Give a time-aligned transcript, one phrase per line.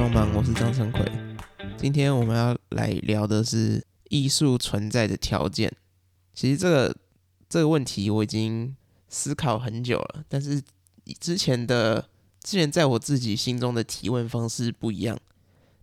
[0.00, 1.04] 装忙，我是张成奎。
[1.76, 5.70] 今天我们要来聊的是艺术存在的条件。
[6.32, 6.96] 其实这个
[7.50, 8.74] 这个问题我已经
[9.10, 10.62] 思考很久了，但是
[11.20, 12.08] 之前的
[12.42, 15.20] 之前在我自己心中的提问方式不一样，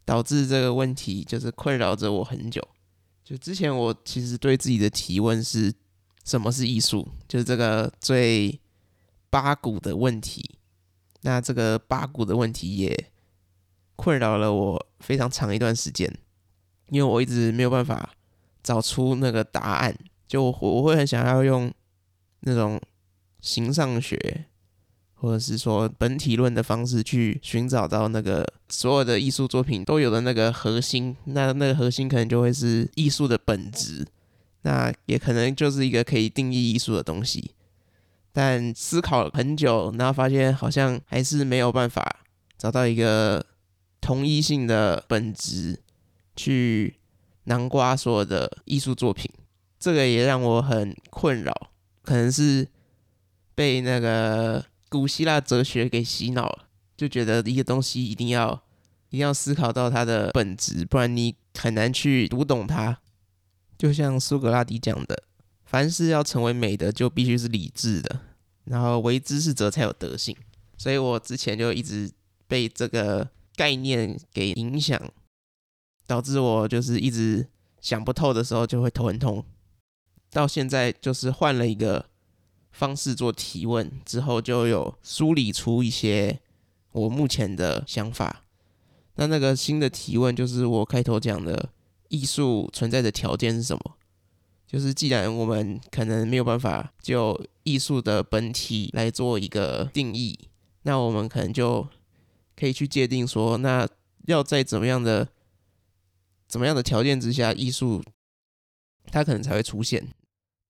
[0.04, 2.68] 导致这个问题就是困扰着我很久。
[3.24, 5.72] 就之前我其实对自己的提问是
[6.26, 8.60] 什么是艺术，就是这个最
[9.30, 10.58] 八股的问题。
[11.22, 13.12] 那这个八股的问题也
[13.98, 16.10] 困扰了我非常长一段时间，
[16.90, 18.12] 因为我一直没有办法
[18.64, 19.94] 找出那个答案。
[20.26, 21.70] 就我我会很想要用
[22.42, 22.80] 那种
[23.42, 24.46] 形上学，
[25.14, 31.16] 或者是说本体论的方式去寻找到那个所有的艺术作品都有的那个核心。
[31.26, 34.06] 那那个核心可能就会是艺术的本质，
[34.64, 37.52] 那也可能就是一个可以定义艺术的东西。
[38.34, 42.18] 但思考了很久，然后发现好像还是没有办法
[42.58, 43.44] 找到一个
[44.08, 45.82] 同一性的本质
[46.34, 46.96] 去
[47.44, 49.30] 南瓜所有的艺术作品。
[49.78, 51.72] 这个也让我很困扰，
[52.04, 52.70] 可能是
[53.54, 58.64] 被那个古希腊哲学给洗脑了，就觉得一个东西一定要
[59.10, 63.00] 一定要思考到它的本质，不然你很难去读懂它。
[63.78, 65.24] 就像苏格拉底讲的。
[65.66, 68.22] 凡事要成为美的，就必须是理智的，
[68.64, 70.34] 然后为知识者才有德性。
[70.78, 72.10] 所以我之前就一直
[72.48, 74.98] 被这个概念给影响，
[76.06, 77.50] 导致我就是一直
[77.82, 79.44] 想不透的时候就会头很痛。
[80.32, 82.06] 到现在就是换了一个
[82.72, 86.40] 方式做提问之后，就有梳理出一些
[86.92, 88.44] 我目前的想法。
[89.16, 91.70] 那那个新的提问就是我开头讲的
[92.10, 93.98] 艺术存在的条件是什么？
[94.68, 100.38] 就是，既然我们可能没有办法就艺术的本体来做一个定义，
[100.84, 101.88] 那我们可能就
[102.58, 103.88] 可以去界定说，那
[104.26, 105.30] 要在怎么样的
[106.48, 108.04] 怎么样的条件之下，艺术
[109.06, 110.08] 它可能才会出现。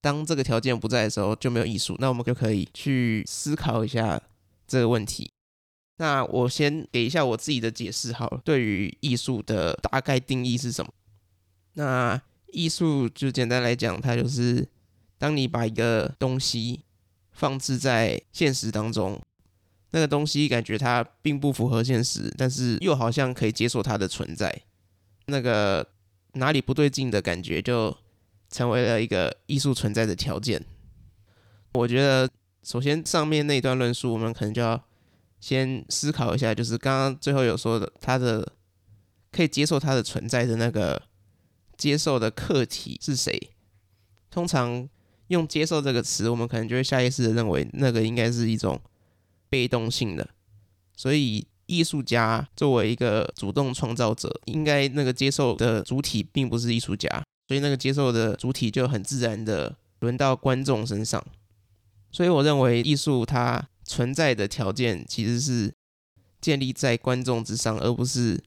[0.00, 1.96] 当这个条件不在的时候，就没有艺术。
[1.98, 4.22] 那我们就可以去思考一下
[4.66, 5.28] 这个问题。
[5.96, 10.92] 那我先给一下我自己的解释好了，对于艺术的大概定义是什么？
[11.72, 12.22] 那
[12.52, 14.68] 艺术就简单来讲，它就是
[15.18, 16.84] 当你把一个东西
[17.32, 19.20] 放置在现实当中，
[19.90, 24.62] 那个东西感觉它并不符合现实，但是又好像可以接受它的存在，
[25.26, 25.86] 那个
[26.34, 27.96] 哪里不对劲的感觉，就
[28.50, 30.64] 成为了一个艺术存在的条件。
[31.74, 32.28] 我觉得，
[32.62, 34.82] 首先上面那一段论述，我们可能就要
[35.40, 38.52] 先思考一下，就是刚刚最后有说的，它的
[39.30, 41.02] 可以接受它的存在的那个。
[41.76, 43.52] 接受的客体是谁？
[44.32, 44.88] 通常
[45.28, 48.80] 用“接受”这个词，我们可能就会下意识的认为那个应该是一种
[49.48, 50.28] 被动性的。
[50.96, 57.08] 所以，艺术家作为一个主动创造者，应该那个接受的主体并不是艺术家，
[57.46, 61.24] 所以那个接受的主体就很自然的轮到观众身上。
[62.10, 65.72] 所以，我认为艺术它存在的条件其实是
[66.40, 68.42] 建立在观众之上，而不是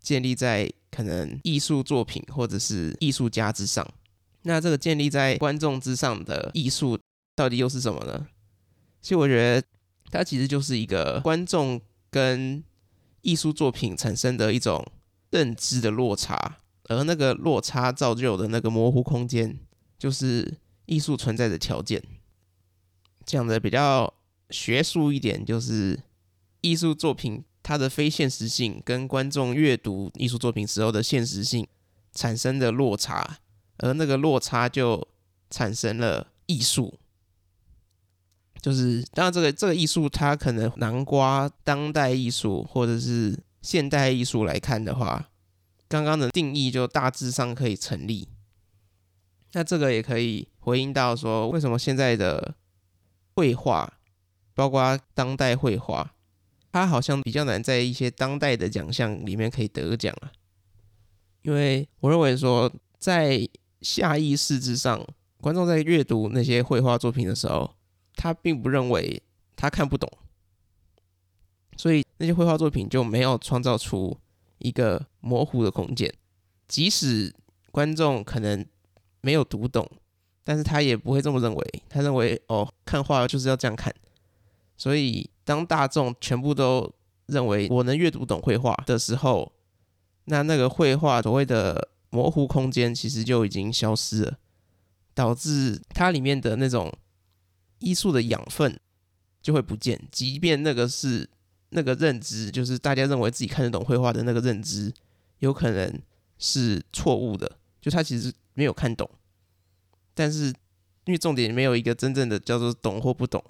[0.00, 0.72] 建立在。
[0.88, 3.86] 可能艺术作品或者是艺术家之上，
[4.44, 6.98] 那这个建立在观众之上的艺术
[7.34, 8.26] 到底又是什么呢？
[9.02, 9.62] 其实我觉得
[10.10, 11.80] 它其实就是一个观众
[12.10, 12.62] 跟
[13.22, 14.86] 艺术作品产生的一种
[15.30, 19.58] 认知的落差，而那个落差造就的那个模糊空间，
[19.98, 22.02] 就是艺术存在的条件。
[23.24, 24.14] 讲的比较
[24.50, 26.00] 学术一点，就是
[26.60, 27.44] 艺术作品。
[27.68, 31.66] 它的非现实性跟观众阅读艺术作品时候的现实性
[32.12, 33.40] 产生的落差，
[33.78, 35.08] 而那个落差就
[35.50, 36.96] 产生了艺术。
[38.66, 45.28] 就是当然，这个这个艺术它可能南瓜当代艺术或者是现代艺术来看的话，
[45.86, 48.26] 刚刚的定义就大致上可以成立。
[49.52, 52.56] 那这个也可以回应到说，为什么现在的
[53.36, 54.00] 绘画，
[54.52, 56.14] 包括当代绘画。
[56.72, 60.32] 它好像比较难在一些当代的奖项里面可以得奖啊，
[61.42, 63.48] 因为我认为说，在
[63.80, 65.06] 下意识之上，
[65.40, 67.75] 观众在阅读那些绘画作品的时候，
[68.16, 69.22] 他并不认为
[69.54, 70.10] 他看不懂，
[71.76, 74.18] 所以那些绘画作品就没有创造出
[74.58, 76.12] 一个模糊的空间，
[76.66, 77.32] 即使
[77.70, 78.66] 观众可能
[79.20, 79.88] 没有读懂，
[80.42, 83.94] 但是他也不会这么认为，他认为哦，看画就是要这样看，
[84.76, 85.30] 所以。
[85.46, 86.92] 当大众全部都
[87.26, 89.52] 认为我能阅读懂绘画的时候，
[90.24, 94.38] 那那个绘画所谓的模糊空间其实就已经消失了，
[95.14, 96.92] 导致它里面的那种
[97.78, 98.78] 艺术的养分
[99.42, 100.00] 就会不见。
[100.10, 101.28] 即便那个是
[101.70, 104.92] 那个认知，就是大家认为自己看得懂绘画的那个认知，
[105.38, 106.00] 有可能
[106.38, 109.08] 是错误的，就他其实没有看懂，
[110.14, 110.46] 但是
[111.04, 113.42] 因为重点没有一个真正的叫做懂或不懂，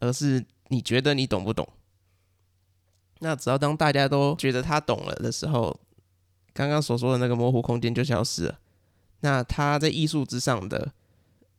[0.00, 1.66] 而是你觉得你懂不懂。
[3.20, 5.80] 那只要当大家都觉得他懂了的时候，
[6.52, 8.58] 刚刚所说的那个模糊空间就消失了。
[9.20, 10.92] 那他在艺术之上的，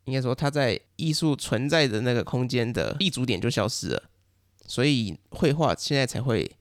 [0.05, 4.03] 应该说他在艺术存在的那个空间的立足点就消失了。
[4.67, 6.55] 所以绘画现在才会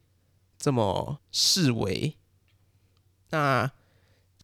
[0.58, 2.16] 这么视为。
[3.30, 3.70] 那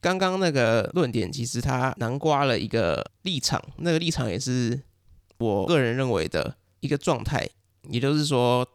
[0.00, 4.80] 刚刚那个论点其实他南瓜了一个立场，那个立场也是
[5.36, 7.46] 我个人认为的一个状态，
[7.82, 8.66] 也就是说，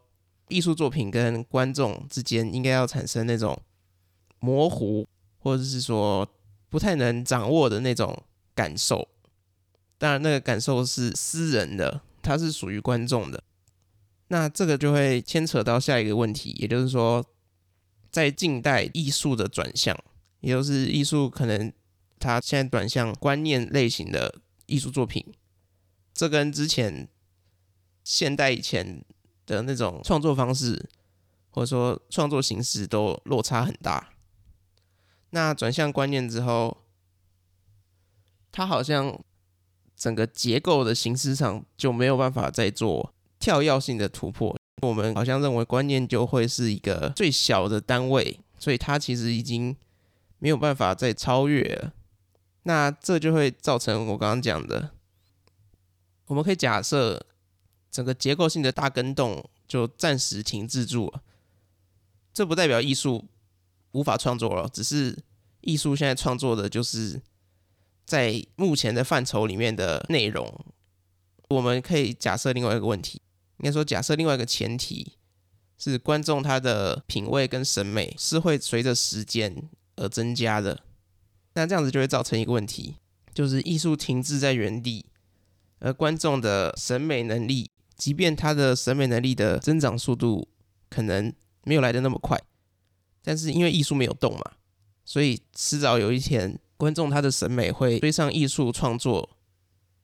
[0.50, 3.60] 艺术作品跟观众之间应该要产生那种
[4.40, 5.08] 模糊，
[5.40, 6.28] 或者是说
[6.70, 8.24] 不太能掌握的那种
[8.54, 9.08] 感受。
[9.98, 13.44] 当然，那个感受是私人的，它是属于观众的。
[14.28, 17.24] 那这个就会牵扯到下一个问题，也就是说，
[18.12, 19.98] 在近代艺术的转向，
[20.42, 21.72] 也就是艺术可能
[22.20, 25.24] 它现在转向观念类型的艺术作品，
[26.14, 27.08] 这跟之前
[28.04, 29.06] 现代以前
[29.46, 30.90] 的那种创作方式
[31.52, 34.10] 或者说创作形式都落差很大。
[35.30, 36.86] 那转向观念之后，
[38.52, 39.22] 它好像
[39.96, 43.14] 整个结构的形式上就没有办法再做。
[43.38, 49.76] 跳跃性的突破，我们好像认为观念就会是一个最小的单位，所以它其实已经
[50.40, 51.94] 没有办法再超越了。
[52.64, 54.92] 那这就会造成我刚刚讲的，
[56.28, 57.24] 我们可以假设
[57.92, 61.22] 整个结构性的大更动就暂时停滞住了。
[62.34, 63.26] 这不代表艺术
[63.92, 65.16] 无法创作了，只是
[65.62, 67.22] 艺术现在创作的就是
[68.06, 70.66] 在目前的范畴里面的内容。
[71.50, 73.22] 我们可以假设另外一个问题。
[73.60, 75.14] 应该说，假设另外一个前提
[75.78, 80.84] 是观众他的品味跟审美是会随着时间而增加的，
[81.54, 82.98] 那这样子就会造成一个问题，
[83.34, 85.06] 就是艺术停滞在原地，
[85.80, 90.50] 而观众的审美能力，即便他的审美能力的增长速度
[90.90, 92.38] 可能没有来得那么快，
[93.24, 94.52] 但是因为艺术没有动嘛，
[95.06, 99.30] 所以迟早有一天，观众他的审美会追上艺术创作。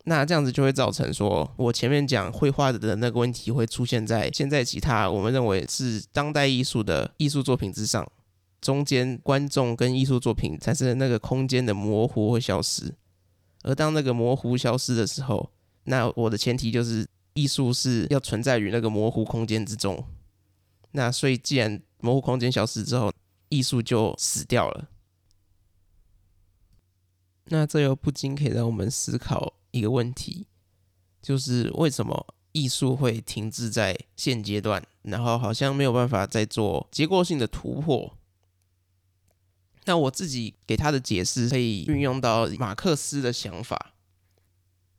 [0.06, 8.12] 那这样子就会造成说，我前面讲绘画的那个问题会出现在现在其他我们认为是当代艺术的艺术作品之上，
[8.60, 12.96] 中间观众跟艺术作品产生的那个空间的模糊会消失，
[13.62, 15.52] 而当那个模糊消失的时候，
[15.84, 20.04] 那我的前提就是艺术是要存在于那个模糊空间之中。
[20.94, 23.14] 那所以既然模糊空间消失之后，
[23.50, 24.88] 艺术就死掉了。
[27.52, 29.54] 那这又不禁可以让我们思考。
[29.72, 30.48] 一个问题
[31.22, 38.18] 就是为什么艺术会停滞在现阶段，然后好像没有办法再做结构性的突破？
[39.86, 43.94] 那我自己给他的解释可以运用到马克思的想法。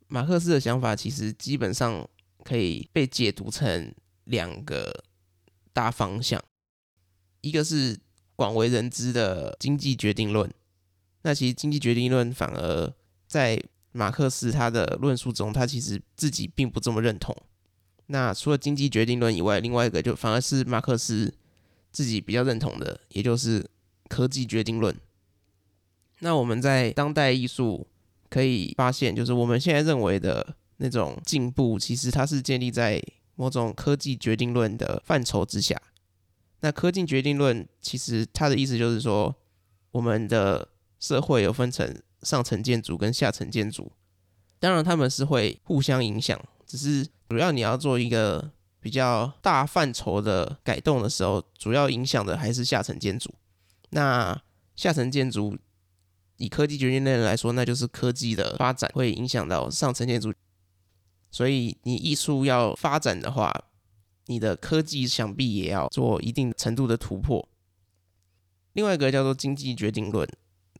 [0.08, 2.06] 马克思的想法其实基本上
[2.44, 3.94] 可以被解读成
[4.24, 5.04] 两个
[5.72, 6.42] 大方向，
[7.40, 7.98] 一个是
[8.36, 10.52] 广为人知的经济决定论。
[11.22, 12.92] 那其实经济决定论反而
[13.26, 17.36] 在马克思他的论述中，他其实自己并不这么认同。
[18.06, 21.32] 那除了经济决定论以外，另外一个就反而是马克思
[21.90, 23.64] 自己比较认同的，也就是
[24.08, 24.94] 科技决定论。
[26.20, 27.86] 那我们在当代艺术
[28.28, 33.02] 可以发现，就是我们现在认为的那种进步，其实它是建立在
[33.34, 35.80] 某种科技决定论的范畴之下。
[36.60, 39.34] 那科技决定论其实它的意思就是说，
[39.90, 40.68] 我们的
[41.02, 42.00] 社会有分成。
[42.22, 43.90] 上层建筑跟下层建筑，
[44.60, 53.34] 当然他们是会互相影响，只是主要你要做一个比较大范畴的改动的时候，主要影响的还是下层建筑。
[53.90, 54.40] 那
[54.76, 55.58] 下层建筑
[56.36, 60.32] 以科技决定论来说，那就是科技的发展会影响到上层建筑，
[61.32, 63.52] 所以你艺术要发展的话，
[64.26, 67.48] 你的科技想必也要做一定程度的突破。
[68.74, 70.28] 另外一个叫做经济决定论。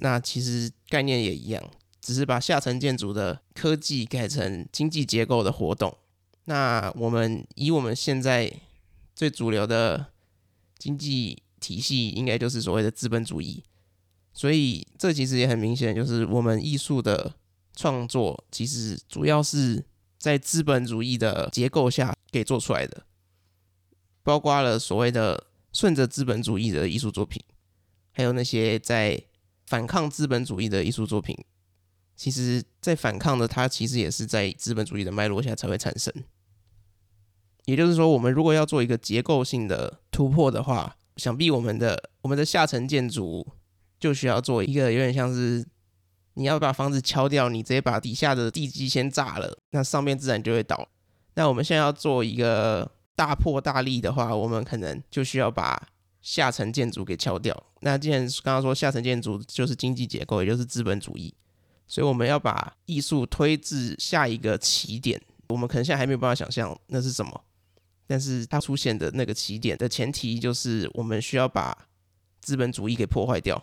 [0.02, 5.97] 那其实概念也一样，只是把下层建筑的科技改成经济结构的活动。
[6.47, 8.52] 那我们以我们现在
[9.14, 10.09] 最主流的
[10.76, 13.62] 经济体系，应该就是所谓的资本主义。
[14.35, 17.37] 所以这其实也很明显，就是我们艺术的
[17.76, 19.85] 创作其实主要是
[20.18, 23.04] 在资本主义的结构下给做出来的，
[24.25, 27.40] 包括了所谓的顺着资本主义的艺术作品，
[28.11, 29.23] 还有那些在
[29.73, 31.35] 反抗资本主义的艺术作品，
[32.14, 36.12] 其实在反抗的，它其实也是在资本主义的脉络下才会产生。
[37.64, 43.47] 也就是说，我们如果要做一个结构性的突破的话，想必我们的我们的下层建筑
[43.99, 45.67] 就需要做一个有点像是
[46.35, 50.87] 你要把房子敲掉，你直接把底下的地基先炸了，那上面自然就会倒。
[51.37, 55.88] 那我们现在要做一个大破大立的话，我们可能就需要把
[56.23, 57.55] 下层建筑给敲掉。
[57.81, 61.35] 那既然刚刚说下层建筑就是经济结构，也就是资本主义，
[61.87, 65.21] 所以我们要把艺术推至下一个起点。
[65.49, 67.45] 我们可能现在还没有办法想象那是什么，
[68.07, 71.87] 但是它出现的那个起点的前提就是我们需要把
[72.41, 73.62] 资本主义给破坏掉。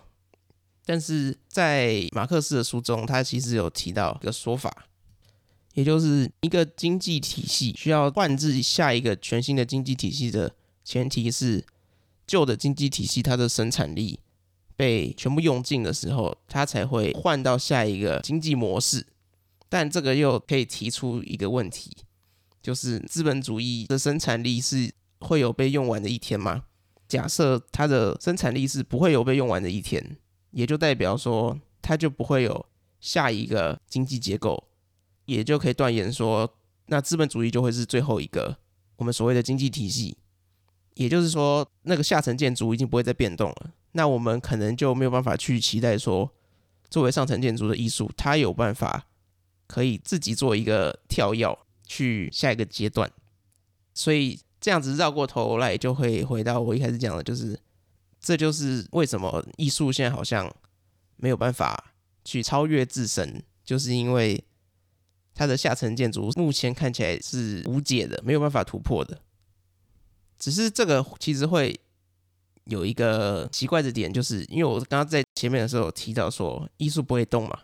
[0.85, 4.85] 但是在马克思的书中，他其实有提到一个说法，
[5.75, 10.51] 也就是一个经济体系需要换至下一个全新的经济体系的
[10.83, 11.63] 前提是
[12.29, 14.19] 旧的经济体系它的生产力
[14.75, 19.07] 被全部用尽的时候，它才会换到下一个经济模式。
[19.67, 21.91] 但这个又可以提出一个问题，
[22.61, 26.65] 就是资本主义的生产力是会有被用完的一天吗？
[27.07, 30.17] 假设它的生产力是不会有被用完的一天，
[30.51, 32.65] 也就代表说它就不会有
[32.99, 34.67] 下一个经济结构，
[35.25, 36.55] 也就可以断言说，
[36.85, 38.57] 那资本主义就会是最后一个
[38.97, 40.17] 我们所谓的经济体系。
[40.95, 46.31] 也就是说，那个下层建筑已经不会再变动了，那我们可能就没有办法去期待说，
[46.89, 49.05] 作为上层建筑的艺术，它有办法。
[49.71, 51.55] 可以自己做一个跳跃
[51.85, 53.07] 去下一个阶段，
[53.93, 57.55] 所以这样子绕过头来就会回到我一开始讲的，就是
[58.19, 60.51] 这就是为什么艺术现在好像
[61.17, 61.93] 没有办法
[62.25, 64.43] 去超越自身，就是因为
[65.35, 69.21] 它的下层建筑目前看起来是无解的，没有办法突破的。
[70.39, 71.77] 只是这个其实会
[72.63, 77.59] 有一个奇怪的点，就是因为我刚刚在前面的时候提到说艺术不会动嘛。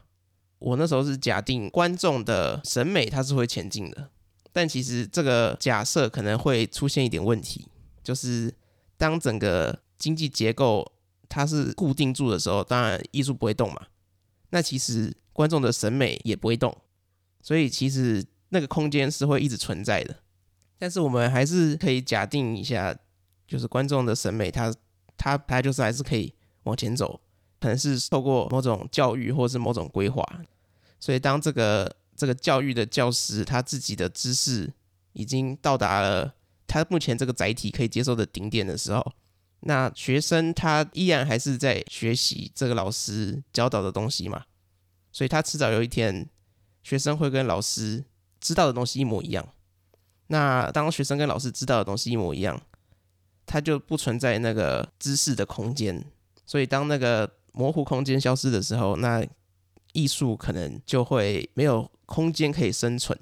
[0.59, 4.09] 我那时候是假定观众的审美它是会前进的，
[4.51, 7.67] 但其实这个假设可能会出现一点问题，
[8.03, 8.53] 就是
[8.97, 10.91] 当整个经济结构
[11.29, 13.87] 它是固定住的时候，当然艺术不会动嘛，
[14.49, 16.75] 那其实观众的审美也不会动，
[17.41, 20.15] 所以其实那个空间是会一直存在的。
[20.85, 22.95] 但是我们还是可以假定一下，
[23.47, 24.71] 就是观众的审美他
[25.17, 26.31] 他他就是还是可以
[26.65, 27.19] 往前走。
[27.59, 30.23] 可能是透过某种教育，或是某种规划，
[30.99, 34.71] 所以当这个这个教育的教师他自己的知识
[35.13, 36.35] 已经到达了
[36.67, 39.13] 他目前这个载体可以接受的顶点的时候，
[39.61, 44.43] 那学生他依然还是在学习这个老师教导的东西嘛，
[45.11, 46.29] 所以他迟早有一天，
[46.83, 48.05] 学生会跟老师
[48.39, 49.54] 知道的东西一模一样。
[50.27, 52.61] 那当学生跟老师知道的东西一模一样，
[53.45, 56.05] 他就不存在那个知识的空间，
[56.45, 57.31] 所以当那个。
[57.57, 59.25] 模糊空间消失的时候，那
[59.93, 63.17] 艺术可能就会没有空间可以生存。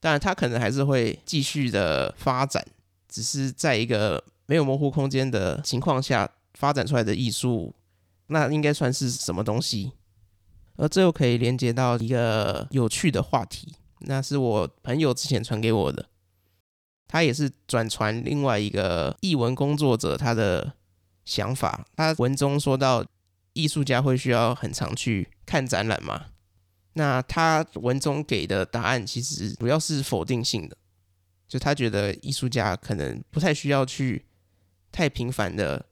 [0.00, 2.66] 当然，它可能还是会继续的发展，
[3.06, 7.74] 只是在一个没有模糊空间的情况下发展出来的艺术，
[8.28, 9.92] 那应该算是什么东西？
[10.76, 16.08] 而这又可以连接到一个有趣的话题，那是我朋友之前传给我的，
[17.10, 20.74] 他也是转传另外一个艺文工作者他的
[21.24, 23.04] 想法，他文中说到。
[23.52, 26.26] 艺术家会需要很常去看展览吗？
[26.92, 30.76] 那他文中给的答案其实主要是否定性的，
[31.48, 34.24] 就他觉得艺术家可能不太需要去
[34.92, 35.84] 太频繁的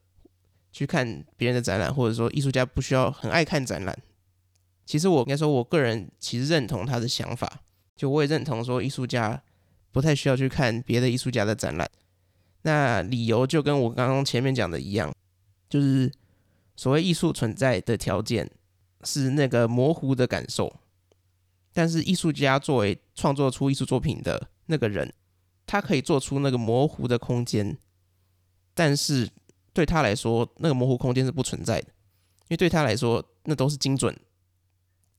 [0.70, 3.98] 去看别人的展览，或者说艺术家不需要很爱看展览。
[4.86, 7.62] 其实我应该说，我个人其实认同他的想法，
[7.96, 9.42] 就我也认同说艺术家
[9.92, 11.90] 不太需要去看别的艺术家的展览。
[12.62, 15.14] 那理由就跟我刚刚前面讲的一样，
[15.68, 16.12] 就是。
[16.80, 18.48] 所谓艺术存在的条件
[19.02, 20.78] 是那个模糊的感受，
[21.72, 25.12] 但是艺术家作为创作出艺术作品的那个人，
[25.66, 27.76] 他可以做出那个模糊的空间，
[28.74, 29.28] 但是
[29.72, 31.88] 对他来说，那个模糊空间是不存在的，
[32.42, 34.16] 因为对他来说，那都是精准，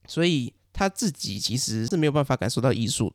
[0.07, 3.13] 所以他自己其实是没有办法感受到艺术，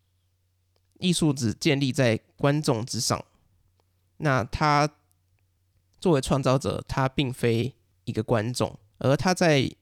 [1.05, 3.25] 艺术只建立在观众之上，
[4.17, 4.89] 那他
[6.01, 7.75] 作为创造者，他并非。
[8.07, 9.73] 一个观众，而他在应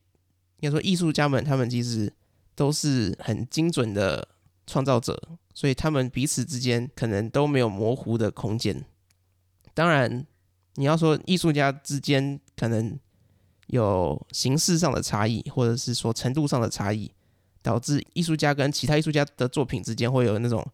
[0.60, 2.12] 该说艺术家们，他们其实
[2.54, 4.28] 都是很精准的
[4.64, 5.20] 创造者，
[5.52, 8.84] 所以他们彼此之间可能都没有模糊的空间。
[9.74, 10.24] 当然，
[10.76, 12.96] 你要说艺术家之间可能
[13.66, 17.10] 有形式上的差异，或者是说程度上的差异，
[17.60, 20.64] 导致艺术家跟其他艺术家的作品之间会有那种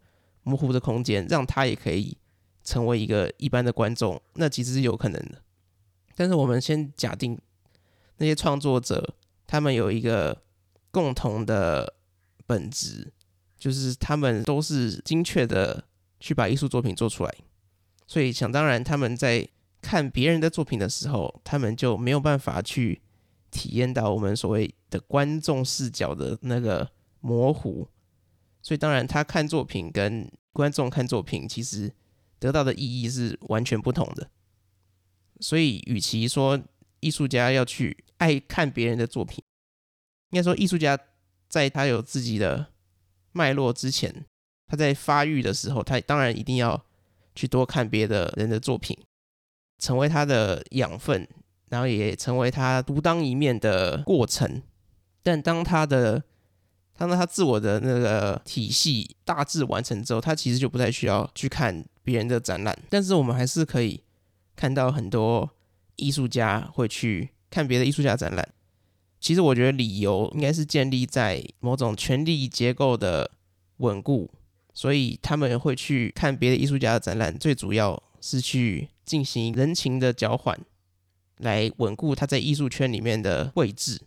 [0.49, 2.17] 模糊的空间，让他也可以
[2.65, 5.43] 成为一个一般的观众，那其实是有可能的。
[6.17, 7.39] 但是我们先假定
[8.17, 9.15] 那些创作者，
[9.47, 10.43] 他们有一个
[10.91, 11.95] 共同的
[12.47, 13.13] 本质，
[13.59, 15.85] 就是他们都是精确的
[16.19, 17.35] 去把艺术作品做出来。
[18.07, 19.47] 所以想当然，他们在
[19.81, 23.01] 看别人的作品的时候，他们就没有办法去
[23.51, 26.91] 体验到我们所谓的观众视角的那个
[27.21, 27.87] 模糊。
[28.61, 31.93] 所以，当然，他看作品跟观众看作品，其实
[32.39, 34.31] 得到的意义是完全不同的。
[35.41, 36.61] 所以，与其说
[37.01, 39.43] 艺术家要去爱看别人的作品，
[40.31, 40.99] 应该说，艺术家
[41.49, 42.67] 在他有自己的
[43.33, 44.27] 脉络之前，
[44.67, 46.85] 他在发育的时候，他当然一定要
[47.35, 48.99] 去多看别的人的作品，
[49.79, 51.29] 成为他的养分，
[51.69, 54.61] 然后也成为他独当一面的过程。
[55.23, 56.25] 但当他的
[56.99, 62.77] 当他自我的那个体系大致完成之后，他其实就不太需要去看别人的展览。
[62.91, 64.03] 但是我们还是可以
[64.57, 65.49] 看到很多
[65.97, 68.47] 艺术家会去看别的艺术家展览。
[69.21, 73.31] 其实我觉得理由应该是建立在某种权力结构的
[73.79, 74.31] 稳固。
[74.75, 80.57] 所以他们会去看别的艺术家的展览，最主要是去进行人情的交换，
[81.39, 84.01] 来稳固他在艺术圈里面的位置。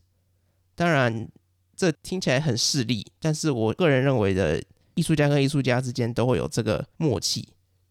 [0.73, 1.27] 当然，
[1.81, 7.49] 这听起来很势利，但是我个人认为的，艺术家跟艺术家之间都会有这个默契，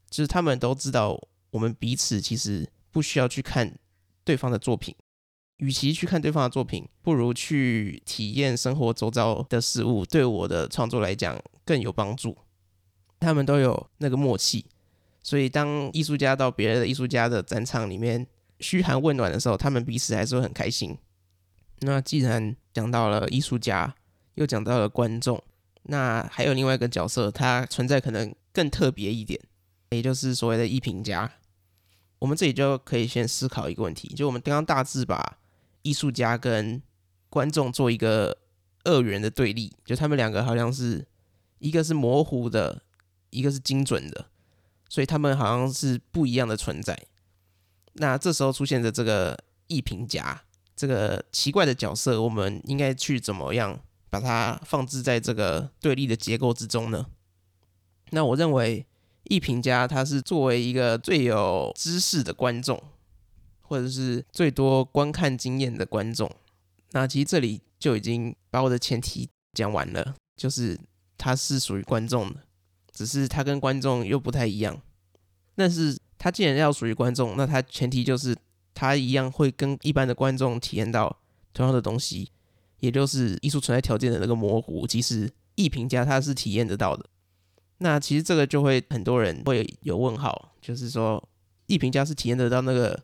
[0.09, 1.21] 就是他们都知道
[1.51, 3.77] 我们彼此其实不需要去看
[4.23, 4.95] 对方的作品，
[5.57, 12.39] 与其去看对方的作品，不如去体验生活周遭的事物，对我的创作来讲更有帮助。
[13.19, 14.67] 他们都有那个默契，
[15.21, 18.25] 所以当艺术家到别的艺术家的展场里面
[18.61, 20.97] 嘘寒问暖的时候，他们彼此还是会很开心。
[21.81, 23.95] 那既然讲到了艺术家，
[24.35, 25.43] 又讲到了观众，
[25.85, 29.41] 那还有另外一个角色，他存在可能更特别一点，
[29.91, 31.31] 也就是所谓的艺评家。
[32.19, 35.39] 我们这里就可以先思考一个问题，就我们刚刚大致把
[35.83, 36.83] 艺术家跟
[37.29, 38.39] 观众做一个
[38.85, 41.07] 二元的对立，就他们两个好像是
[41.59, 42.83] 一个是模糊的。
[43.33, 44.27] 一个是精准的，
[44.89, 47.01] 所以他们好像是不一样的存在。
[47.93, 49.39] 那这时候出现的这个
[49.69, 50.43] 艺评家，
[50.81, 57.05] 这个奇怪的角色，我们应该去怎么样把它放置在这个对立的结构之中呢？
[58.13, 58.87] 那我认为，
[59.25, 62.83] 艺评家他是作为一个最有知识的观众，
[63.61, 66.35] 或者是最多观看经验的观众。
[66.93, 70.81] 那其实这里就已经把我的前提讲完了，就是
[71.19, 72.41] 他是属于观众的。
[72.91, 74.81] 只是他跟观众又不太一样，
[75.55, 78.35] 但是他既然要属于观众，那他前提就是
[78.81, 81.15] 他一样会跟一般的观众体验到
[81.53, 82.31] 同样的东西，
[82.79, 87.05] 也就是艺术存在条件的那个模糊，其实艺评家他是体验得到的。
[87.77, 91.23] 那其实这个就会很多人会有问号，就是说
[91.67, 92.99] 艺评家是体验得到那个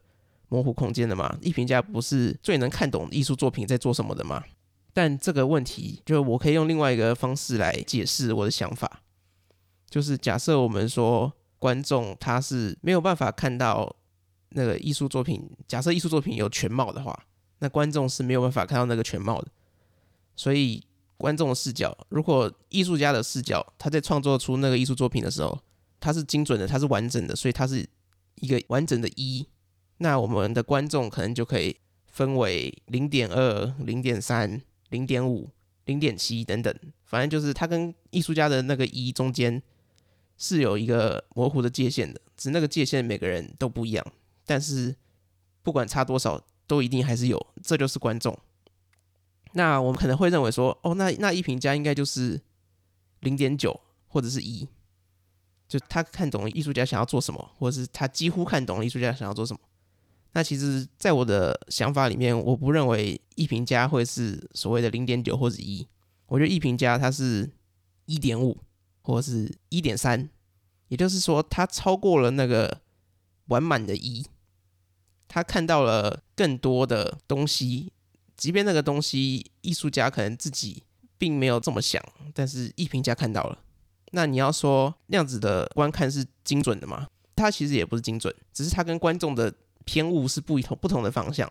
[0.48, 1.36] 模糊空间的吗？
[1.42, 4.42] 艺评家不是最能看懂艺术作品在做什么的吗？
[4.94, 9.02] 但这个问题，就我可以用另外一个方式来解释我的想法。
[9.90, 13.94] 就是假设我们说观众他是没有办法看到
[14.50, 17.26] 那个艺术作品，假设艺术作品有全貌的话，
[17.58, 19.48] 那观众是没有办法看到那个全貌的。
[20.34, 20.82] 所以
[21.16, 25.58] 观众的视角，如果艺术家的视角，他在创作出那个艺术作品的时候，
[25.98, 27.88] 他是精准的，他是完整的，所以他是
[28.36, 29.46] 一个完整的一，
[29.98, 35.50] 那我们的观众可能就可以分为零点二、零点三、零点五、
[35.84, 39.62] 零点七等等，反正就是他跟艺术家的那个一中间。
[40.38, 44.06] 是有一个模糊的界限的，只那个界限每个人都不一样，
[44.46, 44.96] 但是
[45.62, 48.38] 不管差多少，都一定还是有，这就是观众。
[49.52, 52.40] 那我们可能会认为说，哦，那那艺评家应该就是
[53.20, 53.78] 零点九
[54.08, 54.66] 或者是一，
[55.68, 59.60] 就他看懂了艺术家想要做什么，或者是他几乎看懂了艺术家想要做什么。
[60.32, 65.86] 那其实，在我的想法里面，我不认为艺评家会是所谓的零点九或者一，
[66.26, 67.50] 我觉得艺评家他是
[68.06, 68.56] 一点五。
[69.06, 70.28] 或是一点三，
[70.88, 72.80] 也就是说，他超过了那个
[73.46, 74.26] 完满的一，
[75.28, 77.92] 他看到了更多的东西，
[78.36, 80.82] 即便那个东西艺术家可能自己
[81.18, 82.02] 并没有这么想，
[82.34, 83.58] 但是艺评家看到了。
[84.12, 87.06] 那你要说那样子的观看是精准的吗？
[87.34, 89.52] 他其实也不是精准，只是他跟观众的
[89.84, 91.50] 偏误是不同不同的方向。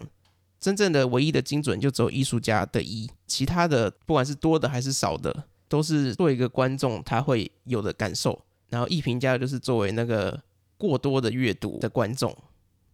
[0.60, 5.46] 真正的唯一的精准就只有艺术家的一，其他的不管是多的还是少的。
[5.68, 10.40] 都是作为一个观众他会有的感受，然后艺评家就是作为那个
[10.78, 12.38] 过多的阅读的观众，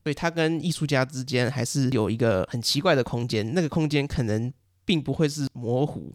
[0.04, 4.52] 所以他跟艺术家之间还是有一个很奇怪的空间，那个空间可能
[4.84, 6.14] 并不会是模糊，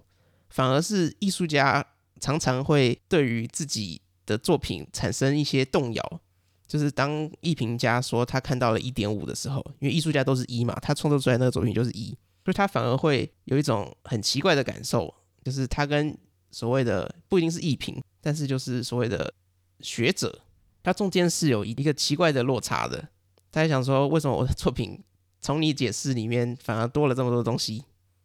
[0.48, 1.86] 反而是艺术家
[2.20, 6.20] 常常会对于自己的作品产生一些动摇，
[6.66, 12.08] 就是当艺评家说他看到了一点五的时候，因为艺术家都是一嘛，他创作出来那个作品就是一，
[12.44, 16.16] 所以他反而会有一种很奇怪的感受，就是他跟
[16.50, 19.32] 所谓的不一定是艺评，但是就是所谓的
[19.80, 20.40] 学者，
[20.82, 23.10] 他中间是有一个奇怪的落差的。
[23.56, 25.02] 大家想说，为什么我的作品
[25.40, 27.82] 从你解释里面反而多了这么多东西，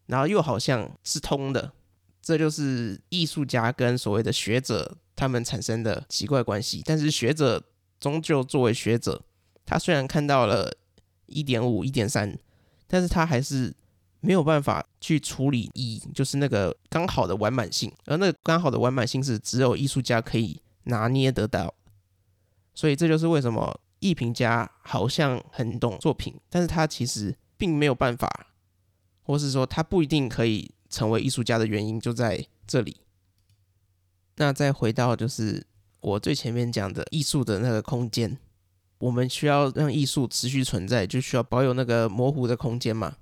[0.08, 1.72] 然后又好像是通的？
[2.22, 6.82] 这就是艺术家跟所谓的学者他们产生的奇怪关系。
[6.84, 7.64] 但是学者
[7.98, 9.24] 终究作为学者，
[9.66, 10.70] 他虽然看到了
[11.28, 12.38] 一点五、一点三，
[12.86, 13.74] 但是他还是
[14.20, 17.90] 没有办法去处理一，就是那个刚好的完满性。
[18.04, 21.74] 而那个刚好的完满性是只有艺术家可以拿捏得到。
[22.74, 23.80] 所以这就是为什么。
[24.02, 28.48] 艺评家好像很懂作品，但是他其实并没有办法，
[29.22, 32.98] 或是说他不一定可以成为艺术家的原因就在这里。
[34.38, 35.66] 那再回到就是
[36.00, 38.38] 我最前面讲的艺术的那个空间，
[38.98, 43.18] 我们需要让艺术持续存在，就需要保有那个模糊的空间嘛。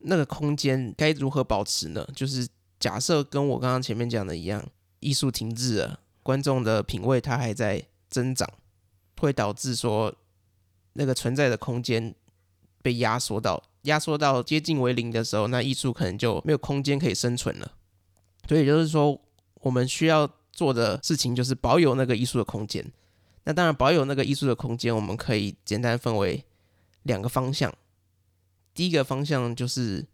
[0.00, 2.06] 那个空间该如何保持呢？
[2.14, 2.46] 就是
[2.78, 4.64] 假设跟我刚刚前面讲的一样，
[5.00, 8.46] 艺术停滞了，观众的品味它还在增长。
[9.20, 10.14] 会导致说
[10.94, 12.14] 那个存在的空间
[12.82, 17.72] 被压缩到压缩到接近为零的时候，那艺术可能就没有空间可以生存了。
[18.48, 19.20] 所以就是说，
[19.60, 22.84] 我们需要做的事情就是保有那个艺术的空间。
[23.44, 26.44] 那当然，保有那个艺术的空间，我们可以简单分为
[27.04, 27.72] 两个方向。
[28.74, 30.06] 第一个方向就是，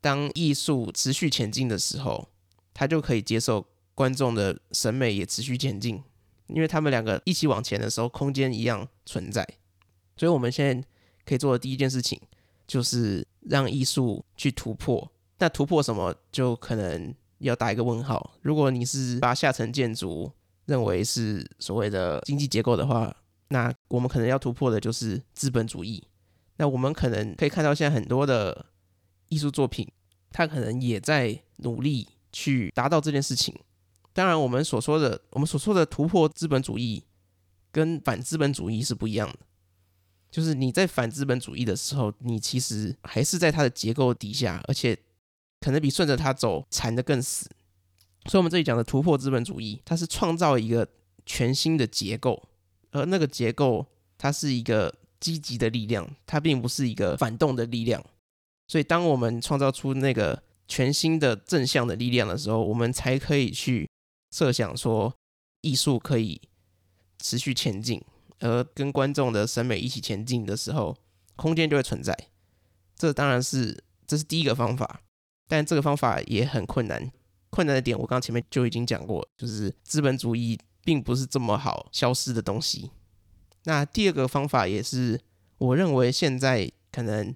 [0.00, 2.28] 当艺术持续前进的时候，
[2.72, 6.02] 它就可以接受观众的审美也持续前进。
[6.48, 9.46] 因为他们两个一起往前的时候，空间一样存在，
[10.16, 10.86] 所以我们现在
[11.24, 12.20] 可以做的第一件事情
[12.66, 15.10] 就是让艺术去突破。
[15.38, 18.34] 那突破什么，就可能要打一个问号。
[18.42, 20.30] 如果你是把下层建筑
[20.66, 23.14] 认为是所谓的经济结构的话，
[23.48, 26.06] 那我们可能要突破的就是资本主义。
[26.58, 28.66] 那我们可能可以看到现在很多的
[29.28, 29.90] 艺术作品，
[30.30, 33.54] 它可能也在努力去达到这件事情。
[34.14, 37.04] 当然，我们所说的我们所说的突破资本主义，
[37.70, 39.38] 跟反资本主义是不一样的。
[40.30, 44.98] 就是你在反资本主义的时候，你其实还是在它的结构底下，而且
[45.60, 47.50] 可能比顺着它走缠得更死。
[48.26, 50.88] 所以，我们这里讲的突破资本主义，它是创造一个
[51.26, 52.42] 全新的结构，
[52.92, 58.02] 而那个结构它是一个积极的力量，它并不是一个反动的力量。
[58.68, 63.88] 所以，当我们创造出那个全新的正向的力量的时候，我们才可以去。
[64.32, 65.14] 设想说，
[65.60, 66.40] 艺术可以
[67.20, 68.02] 持续前进，
[68.40, 70.96] 而跟观众的审美一起前进的时候，
[71.36, 72.16] 空间就会存在。
[72.96, 75.02] 这当然是这是第一个方法，
[75.46, 77.12] 但这个方法也很困难。
[77.50, 82.90] 困难的点，我刚前面就已经讲过，就是资本主义并不是这么好消失的东西。
[83.64, 85.20] 那第二个方法也是
[85.58, 87.34] 我认为现在可能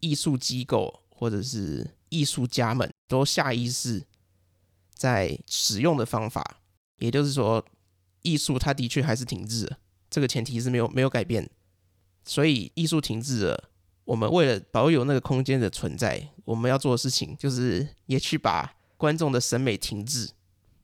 [0.00, 4.06] 艺术机构或者是艺术家们都下意识。
[4.98, 6.60] 在使用的方法，
[6.98, 7.64] 也就是说，
[8.22, 9.76] 艺术它的确还是停滞，
[10.10, 11.48] 这个前提是没有没有改变。
[12.24, 13.70] 所以艺术停滞了，
[14.04, 20.30] 我们为了保有那个空间的存在，我们要做的事情就是也去把观众的审美停滞，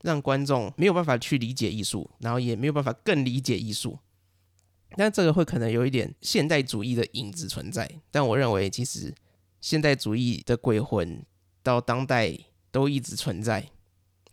[0.03, 3.99] 让观众没有办法去理解艺术，然后也没有办法更理解艺术。
[4.97, 9.13] 但这个会可能有一点现代主义的影子存在，但我认为其实
[9.61, 11.21] 现代主义的鬼魂
[11.65, 12.39] 到当代
[12.71, 13.71] 都一直存在。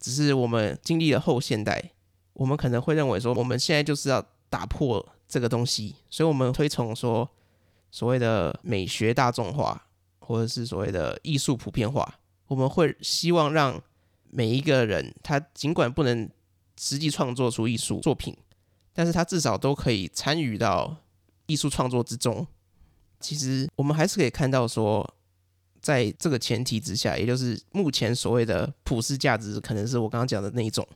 [0.01, 1.91] 只是我们经历了后现代，
[2.33, 7.29] 我们可能会认为说，我们现在就是要打破这个东西，所以我们推崇说
[7.91, 9.85] 所谓的美学大众化，
[10.19, 12.19] 或者是所谓的艺术普遍化。
[12.47, 13.79] 我们会希望让
[14.31, 16.27] 每一个人，他尽管不能
[16.77, 18.35] 实际创作出艺术作品，
[18.91, 20.97] 但是他至少都可以参与到
[21.45, 22.45] 艺术创作之中。
[23.19, 25.13] 其实我们还是可以看到说。
[25.81, 30.87] 在这个前提之下，也就是目前所谓的普世价值，可能是我刚刚讲的那一种。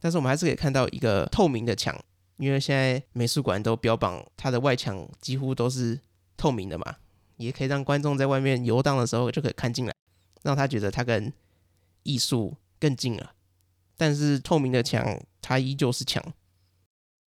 [0.00, 1.96] 但是我们还是可以看到一个透明的墙，
[2.36, 6.00] 因为现在美术馆都标榜它的外墙几乎都是
[6.36, 6.96] 透明的嘛，
[7.36, 9.92] 也可以让观众在外面游荡的时候就可以看进来，
[10.42, 11.32] 让他觉得他跟
[12.04, 13.32] 艺术更近了。
[13.96, 16.22] 但是透明的墙它依旧是墙，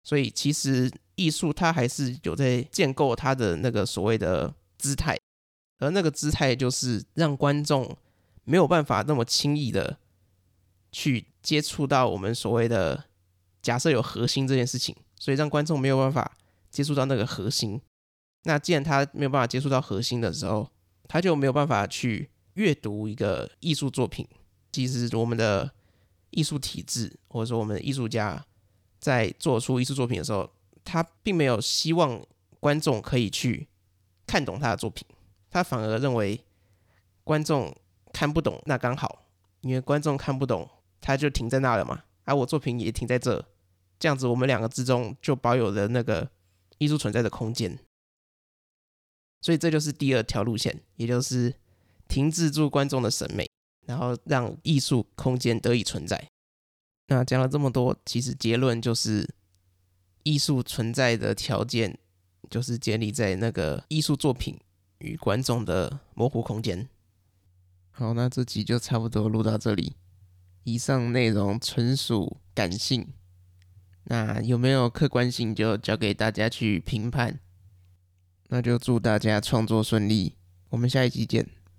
[0.04, 5.18] 所以其实艺术它还是有在建构它的那个所谓的姿态。
[5.80, 7.96] 而那个姿态就是让观众
[8.44, 9.98] 没有办法那么轻易的
[10.92, 13.04] 去接触到我们所谓的
[13.60, 16.36] 假设有核心这件事情，所以让观众没有办法
[16.70, 17.80] 接触到那个核心。
[18.44, 20.70] 那既然他没有办法接触到核心的时候，
[21.08, 24.26] 他就没有办法去阅读一个艺术作品。
[24.72, 25.70] 其实我们的
[26.30, 28.44] 艺术体制或者说我们艺术家
[28.98, 30.50] 在做出艺术作品的时候，
[30.84, 32.24] 他并没有希望
[32.60, 33.68] 观众可以去
[34.26, 35.06] 看懂他的作品。
[35.50, 36.40] 他反而认为
[37.24, 37.76] 观众
[38.12, 39.26] 看不懂，那刚好，
[39.60, 40.68] 因为观众看不懂，
[41.00, 42.04] 他就停在那了嘛。
[42.24, 43.44] 而、我作品也停在这，
[43.98, 46.30] 这样子我们两个之中就保有了那个
[46.78, 47.78] 艺术存在的空间。
[49.42, 51.54] 所以这就是第二条路线，也就是
[52.06, 53.48] 停滞住观众的审美，
[53.86, 56.28] 然后让艺术空间得以存在。
[57.06, 59.28] 那讲了这么多，其实结论就是，
[60.22, 61.98] 艺术存在的条件
[62.48, 64.56] 就是建立在那个艺术作品
[65.00, 66.88] 与观众的模糊空间。
[67.90, 69.96] 好，那这集就差不多录到这里。
[70.64, 73.08] 以上内容纯属感性，
[74.04, 77.40] 那有没有客观性就交给大家去评判。
[78.48, 80.34] 那就祝大家创作顺利，
[80.70, 81.48] 我们下一集见。